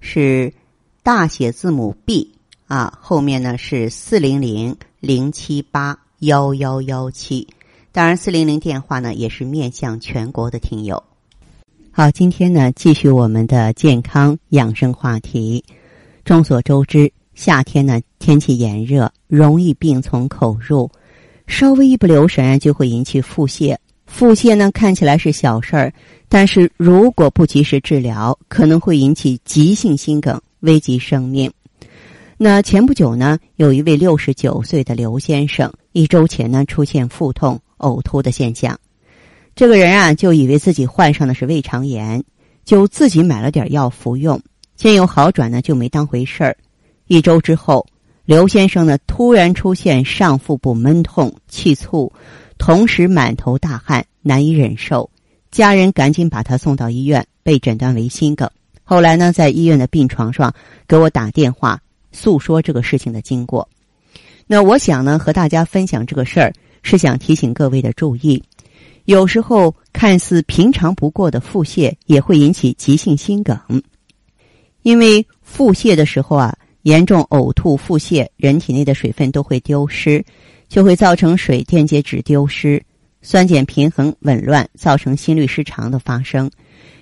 [0.00, 0.52] 是
[1.02, 2.32] 大写字母 B
[2.66, 7.46] 啊，后面呢是四零零零七八幺幺幺七。
[7.90, 11.02] 当然，四零零电话呢也是面向全国的听友。
[11.90, 15.64] 好，今天呢，继续我们的健康养生话题。
[16.24, 20.88] 众所周知，夏天呢天气炎热，容易病从口入，
[21.46, 23.76] 稍微一不留神就会引起腹泻。
[24.08, 25.92] 腹泻呢看起来是小事儿，
[26.28, 31.52] 但是如果不及时治疗，可能会引起急性心梗，危及生命。
[32.36, 38.76] 那前不久呢，有一位六十九岁的刘先生，一周前呢出现腹痛、呕吐的现象。
[39.54, 42.24] 这个人啊，就以为自己患上的是胃肠炎，
[42.64, 44.40] 就自己买了点药服用，
[44.74, 46.56] 见有好转呢，就没当回事儿。
[47.08, 47.86] 一周之后，
[48.24, 52.12] 刘先生呢突然出现上腹部闷痛、气促，
[52.58, 55.08] 同时满头大汗，难以忍受。
[55.50, 58.50] 家人赶紧把他送到医院，被诊断为心梗。
[58.84, 60.52] 后来呢，在医院的病床上
[60.86, 61.80] 给我打电话，
[62.12, 63.66] 诉说这个事情的经过。
[64.46, 68.42] 那我想呢，和大家分享这个事儿，是想提醒各位的注意。
[69.04, 73.58] 有时候看似平常不过的腹泻也会引起急性心梗，
[74.82, 80.22] 因为腹泻的时候啊，严重呕吐、腹泻，人体内的水分都会丢失，
[80.68, 82.82] 就会造成水电解质丢失，
[83.22, 86.50] 酸碱平衡紊乱，造成心律失常的发生。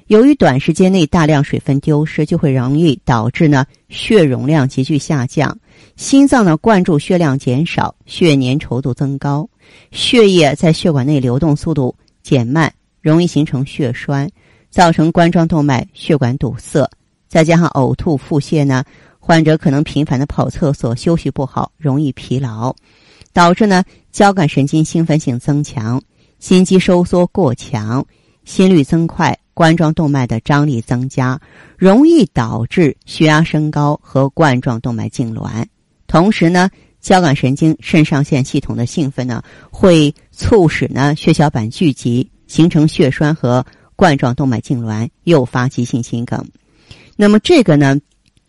[0.06, 5.59] 由于短时间内大量水分丢失，就会容易导致呢血容量急剧下降，
[5.97, 9.49] 心脏呢灌注血量减少，血粘稠度增高，
[9.91, 14.31] 血液在血管内流动速度减慢，容易形成血栓，
[14.71, 16.88] 造成冠状动脉血管堵塞。
[17.27, 18.84] 再加上呕吐、腹泻呢，
[19.19, 22.72] 患者可能频繁的跑厕所，休息不好，容易疲劳，
[23.36, 26.00] 导致呢交感神经兴奋性增强，
[26.38, 28.02] 心肌收缩过强，
[28.47, 29.38] 心率增快。
[29.52, 31.38] 冠状动脉的张力增加，
[31.76, 35.66] 容易导致血压升高和冠状动脉痉挛。
[36.06, 36.70] 同时呢，
[37.00, 43.64] 交感神经、肾上腺系统的兴奋呢，会促使呢血小板聚集，形成血栓和
[43.97, 46.42] 冠状动脉痉挛，诱发急性心梗。
[47.16, 47.98] 那么这个呢，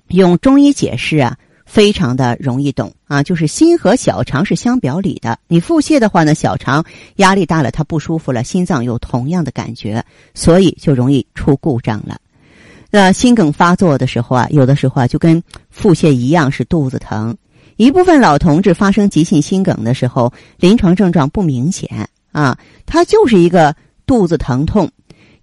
[0.10, 1.38] 用中医解释啊。
[1.68, 5.38] 非常的容易懂啊，就是心和小肠是相表里的。
[5.48, 6.84] 你腹泻的话呢，小肠
[7.18, 12.18] 压力大了，它不舒服了，心脏有同样的感觉，所以就容易出故障了。
[12.90, 17.36] 那心梗发作的时候啊，有的时候啊就跟腹泻一样是肚子疼。
[17.76, 24.90] 一部分老同志发生急性心梗的时候，临床症状不明显啊，它就是一个肚子疼痛。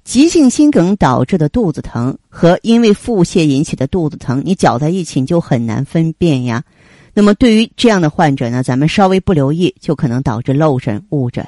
[0.05, 6.63] 急性心梗导致的肚子疼和因为腹泻引起的肚子疼，你搅在一起就很难分辨呀。
[7.15, 11.47] 那么对于这样的患者呢，咱们稍微不留意，就可能导致漏诊误诊。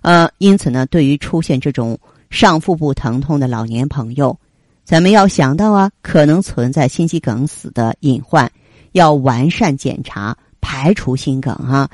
[0.00, 1.98] 呃，因此呢，对于出现这种
[2.30, 4.36] 上腹部疼痛的老年朋友，
[4.84, 8.50] 咱们要想到啊，可能存在心肌梗死的隐患，
[8.92, 11.90] 要完善检查，排除心梗啊。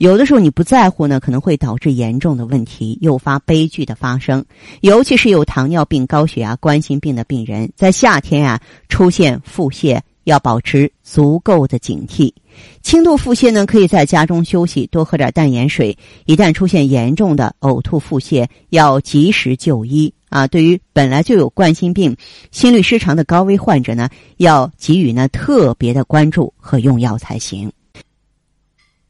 [0.00, 4.42] 有的时候你不在乎呢，可能会导致严重的问题，诱发悲剧的发生。
[4.80, 8.58] 尤其是有糖尿病、高血压、冠心病的病人，在夏天啊
[8.88, 12.32] 出现腹泻，要保持足够的警惕。
[12.80, 15.98] 轻度腹泻呢，可以在家中休息，多喝点淡盐水。
[16.24, 20.46] 一旦出现严重的呕吐、腹泻，要及时就医啊。
[20.46, 22.16] 对于本来就有冠心病、
[22.50, 24.08] 心律失常的高危患者呢，
[24.38, 27.70] 要给予呢特别的关注和用药才行。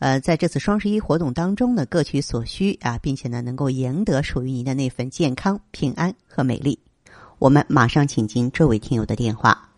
[0.00, 6.78] 呃，在这次双十一活动当中呢，各取所需啊，并且呢，能够赢得属于您的那份健康、平安和美丽。
[7.38, 9.68] 我们马上请进这位听友的电话。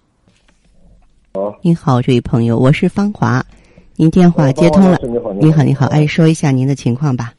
[1.34, 3.44] 好，您好，这位朋友，我是方华，
[3.96, 4.96] 您电话接通了。
[5.02, 7.34] 你好，你好，你好，哎，说一下您的情况吧。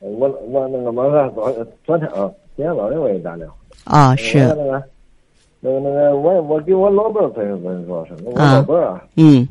[0.00, 3.54] 我我那个马上昨昨天啊，今天早上我也打电话。
[3.84, 4.38] 哦，是。
[4.40, 4.82] 那个
[5.60, 9.04] 那个那个，我我给我老伴儿分分说是，我老伴儿啊。
[9.14, 9.48] 嗯。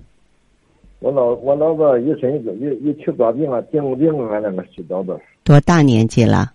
[1.00, 5.18] 我老我老子一身子一一去多病了，顶顶俺那个洗澡的。
[5.44, 6.51] 多大年纪了？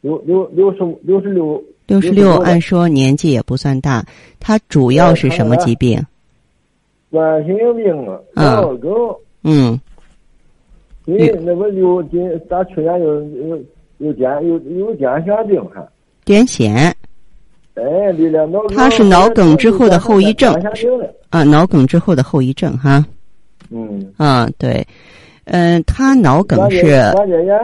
[0.00, 1.62] 六六六十五六十六。
[1.88, 4.04] 六十六，按说年纪也不算大。
[4.40, 6.00] 他主要是什么疾病？
[7.10, 8.90] 冠心病啊，脑梗。
[9.44, 9.78] 嗯。
[11.04, 13.56] 因为那个有今咱去年有有
[13.98, 15.86] 有癫有有癫痫病哈。
[16.24, 16.92] 癫痫。
[17.74, 18.66] 哎，离了脑。
[18.68, 20.54] 他是脑梗之后的后遗症。
[21.30, 23.04] 啊，脑梗之后的后遗症哈。
[23.70, 24.12] 嗯。
[24.16, 24.86] 啊，对，
[25.44, 26.82] 嗯，他脑梗是
[27.12, 27.60] 关节炎。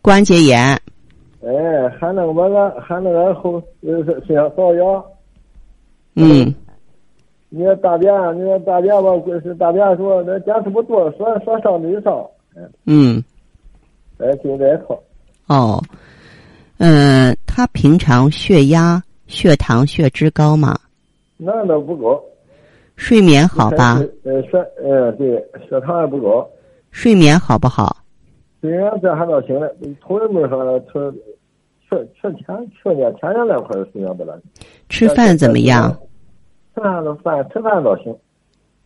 [0.00, 0.60] 关节炎。
[1.42, 5.04] 哎，还那个个，还能个后是身上瘙痒。
[6.14, 6.54] 嗯。
[7.50, 9.10] 你那大便，你那大便吧，
[9.42, 12.26] 是大便说那坚持不住，说说上就上。
[12.84, 13.22] 嗯。
[14.18, 14.98] 哎，就这套。
[15.46, 15.80] 哦，
[16.78, 20.76] 嗯，他平常血压、血糖、血脂高吗？
[21.36, 22.20] 那倒不高。
[22.96, 24.00] 睡眠好吧？
[24.24, 25.36] 呃，血，呃，对，
[25.68, 26.48] 血糖也不高。
[26.90, 27.96] 睡眠好不好？
[28.60, 29.68] 睡眠这还倒行了，
[30.00, 31.12] 头一没说头。
[31.90, 34.36] 去去前去年前年那块儿睡眠不了。
[34.88, 35.90] 吃饭怎么样？
[36.74, 38.16] 吃饭的饭吃饭倒行。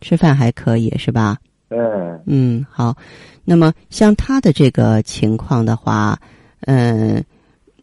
[0.01, 1.37] 吃饭还可以是吧？
[1.69, 2.21] 嗯。
[2.25, 2.93] 嗯，好。
[3.45, 6.19] 那么像他的这个情况的话，
[6.61, 7.23] 嗯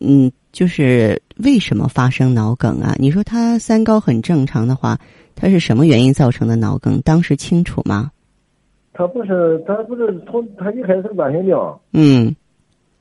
[0.01, 2.97] 嗯，就是为什么发生脑梗啊？
[2.99, 4.99] 你说他三高很正常的话，
[5.35, 6.99] 他是什么原因造成的脑梗？
[7.03, 8.11] 当时清楚吗？
[8.95, 11.55] 他不是，他不是从他一开始是冠心病。
[11.93, 12.35] 嗯。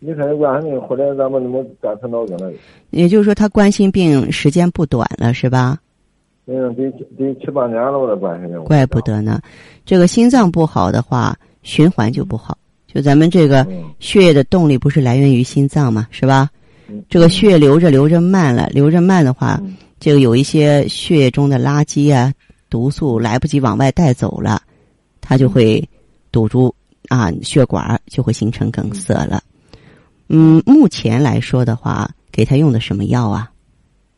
[0.02, 2.52] 一开始冠心病，后来咱们怎么改成脑梗了？
[2.90, 5.80] 也就是说，他冠心病时间不短了，是吧？
[6.48, 8.62] 嗯，得得七八年了，我的冠心病。
[8.66, 9.40] 怪不得呢，
[9.86, 12.58] 这个心脏不好的话，循环就不好。
[12.86, 13.66] 就咱们这个
[14.00, 16.50] 血液的动力不是来源于心脏嘛，是吧？
[17.10, 19.62] 这个血流着流着慢了，流着慢的话，
[20.00, 22.32] 这个有一些血液中的垃圾啊、
[22.70, 24.62] 毒素来不及往外带走了，
[25.22, 25.88] 它就会
[26.32, 26.74] 堵住
[27.10, 29.42] 啊血管，就会形成梗塞了。
[30.30, 33.52] 嗯，目前来说的话，给他用的什么药啊？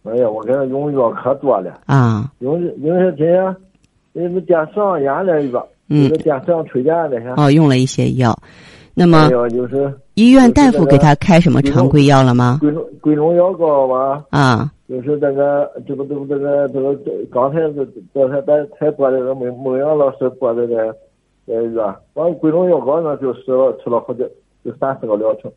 [0.03, 2.31] 哎呀，我给他用药可多了啊！
[2.39, 3.55] 用用些这些，
[4.13, 7.27] 那个电视上演的一个，嗯，电视上推荐的些。
[7.35, 8.37] 哦，用了一些药，
[8.99, 12.57] 那么就是医院大夫给他开什么常规药了吗？
[12.59, 14.25] 贵中贵中药膏吧。
[14.31, 14.71] 啊。
[14.89, 20.95] 就是这个，这不，这个，这个，这个，刚才这这才咱才播的个孟孟阳老师播的个
[21.45, 24.23] 呃药，完贵中药膏呢，就吃了吃了好几，
[24.63, 25.51] 就三四个疗程。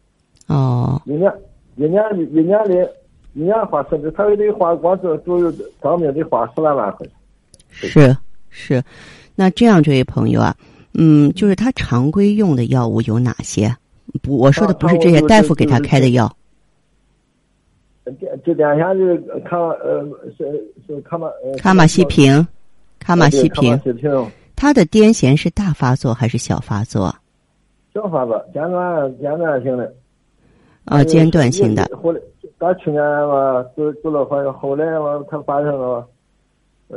[0.48, 1.32] 哦，一年
[1.76, 2.84] 一年的一年里，
[3.34, 7.14] 一年花甚至他得花光这主要当兵得花十来万块钱。
[7.68, 8.16] 是
[8.48, 8.82] 是，
[9.36, 10.52] 那这样这位朋友啊，
[10.94, 13.74] 嗯，就是他常规用的药物有哪些？
[14.22, 16.30] 不，我说的不是这些大夫给他开的药。
[18.18, 20.04] 电就两下是卡呃
[20.36, 21.28] 是是卡马
[21.58, 22.44] 卡马西平，
[22.98, 23.78] 卡马西平。
[24.56, 27.14] 他的癫痫是大发作还是小发作？
[27.94, 29.94] 小发作，间断间断性的。
[30.86, 31.88] 啊，间断性的。
[32.02, 32.20] 后来，
[32.58, 36.04] 到去年嘛，走走了后来嘛，他发生了，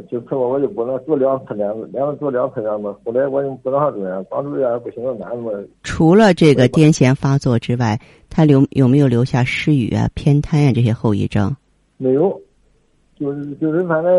[0.10, 2.96] 就说我就不能做两次两两个做两次院嘛。
[3.06, 5.64] 后来我就不能上住院，光住院不行，那么。
[5.84, 8.00] 除了这个癫痫发作之外，
[8.30, 11.56] 他留有没有留下失语啊、偏瘫啊这些后遗症？
[11.98, 12.42] 没有，
[13.20, 14.12] 就是就是反正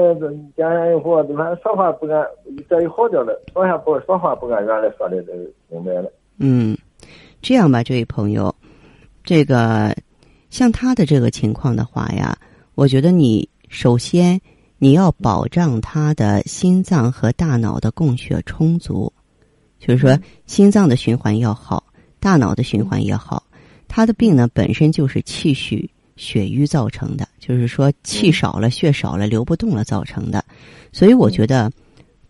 [0.57, 2.25] 癫痫以后，反正说话不敢，
[2.69, 5.33] 这又好点了，说话不说话不敢原来说的这
[5.69, 6.11] 明白了。
[6.39, 6.77] 嗯，
[7.43, 8.55] 这样吧，这位朋友。
[9.25, 9.95] 这个
[10.51, 12.37] 像他的这个情况的话呀，
[12.75, 14.39] 我觉得你首先
[14.79, 19.13] 你要保障他的心脏和大脑的供血充足，
[19.79, 21.85] 就是说心脏的循环要好，
[22.21, 23.43] 大脑的循环也好。
[23.89, 30.45] 他的病呢本身就是气虚血瘀造成的，就是说气少了、血少了、流不动了造成的。
[30.93, 31.71] 所以我觉得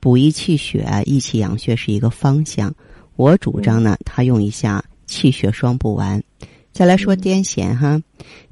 [0.00, 2.74] 补益气血、益气养血是一个方向。
[3.16, 6.22] 我主张呢，他用一下气血双补丸。
[6.72, 8.02] 再来说癫痫哈，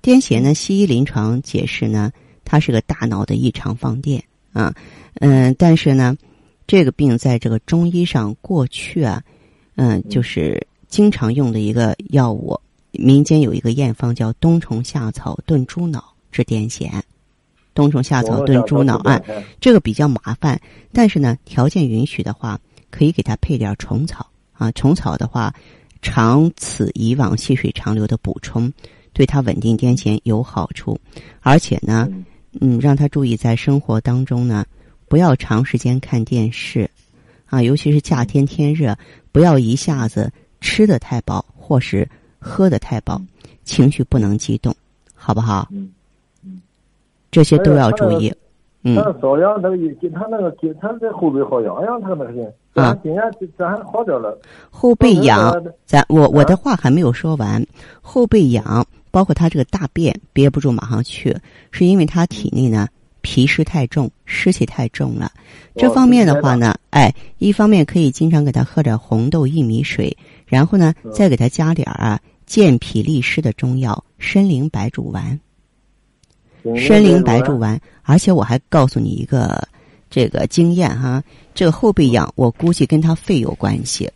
[0.01, 2.13] 癫痫呢，西医临床解释呢，
[2.53, 4.75] 它是个大脑的异常放电啊，
[5.15, 6.15] 嗯，但是呢，
[6.67, 9.23] 这个病在这个中医上过去啊，
[9.77, 17.01] 嗯，就是经常用的一个药物，民间有一个验方叫冬虫夏草炖猪脑治癫痫，
[17.73, 19.19] 冬虫夏草炖猪脑啊，
[19.59, 20.61] 这个比较麻烦，
[20.93, 25.55] 但是呢，条件允许的话，可以给他配点虫草啊，虫草的话。
[26.05, 28.73] 长此以往，细水长流的补充，
[29.13, 30.99] 对他稳定癫痫有好处。
[31.41, 32.25] 而且呢，嗯，
[32.81, 34.65] 让他注意在生活当中呢，
[35.09, 36.89] 不要长时间看电视，
[37.47, 38.97] 啊，尤其是夏天天热，
[39.31, 40.31] 不要一下子
[40.61, 43.21] 吃的太饱或是喝的太饱，
[43.65, 44.75] 情绪不能激动，
[45.15, 45.69] 好不好？
[45.71, 45.91] 嗯
[46.45, 46.61] 嗯，
[47.31, 48.29] 这些都要注意。
[48.85, 53.23] 嗯但是瘙痒那个一他那个给他这后背好痒痒，他那啊今年
[53.57, 54.37] 这还好点了。
[54.71, 55.55] 后背痒，
[55.87, 57.65] 咱我我啊的话还没有说完，
[58.01, 61.37] 后背痒，包括他这个大便憋不住马上去，
[61.71, 62.89] 是因为他体内呢
[63.21, 65.31] 脾湿太重，湿气太重了。
[65.77, 70.17] 这哦方面的话呢，哎，一方面可以经常给他喝点红豆薏米水，
[70.47, 71.13] 然后呢嗯。
[71.13, 75.39] 再给他加点儿啊健脾利湿的中药参苓白术丸。
[76.65, 79.69] 参苓白术丸，而且我还告诉你一个
[80.09, 81.23] 这个经验哈，
[81.55, 84.09] 这个后背痒，我估计跟他肺有关系，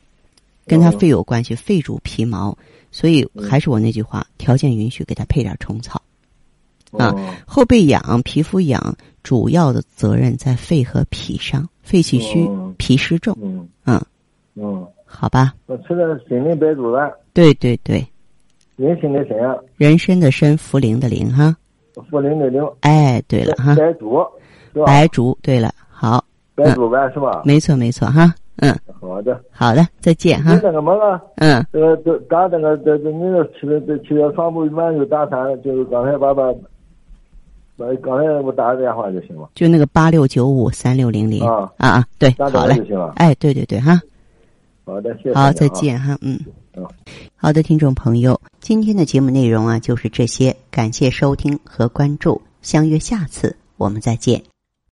[0.65, 0.93] 跟他哦。
[0.93, 2.57] 肺有关系，肺主皮毛，
[2.97, 6.01] 所以还是我那句话，条件允许给他配点虫草。
[6.93, 13.69] 啊哦后背痒、皮肤痒，主要的责任在肺和脾上，肺气虚哦，脾湿重，嗯。
[13.85, 14.03] 嗯，
[14.55, 15.53] 嗯，好吧？
[15.67, 18.03] 我吃的参苓白术丸，对对对，
[18.77, 19.37] 人参的参，
[19.77, 21.55] 人参的参，茯苓的苓哈，
[21.97, 24.27] 茯苓的苓，哎，对了哈，白术？
[24.87, 26.25] 白术，对了，好，
[26.55, 27.43] 白术丸是吧？
[27.45, 29.41] 没错没错哈，嗯，好的。
[29.51, 31.21] 好的，再见你哈，那个么了？
[31.37, 31.65] 嗯。
[31.73, 36.53] 这个这打这个这这你这吃的这吃的床不满就打三，就是刚才把把
[37.77, 39.49] 把刚才我打个电话就行了。
[39.55, 43.13] 就那个八六九五三六零零啊啊啊，对，好嘞话就，行了。
[43.17, 44.01] 哎，对对对哈，
[44.85, 45.35] 好的，谢谢。
[45.35, 45.69] 好，再。
[45.69, 46.41] 见哈，嗯
[46.75, 46.87] 嗯，
[47.37, 54.56] 好的，听众朋友，今天的节目内容啊就是这些，感谢收听和关注，相约下次我们再见。